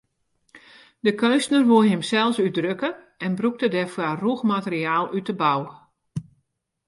[1.05, 2.89] De keunstner woe himsels útdrukke
[3.25, 5.61] en brûkte dêrfoar rûch materiaal út de bou.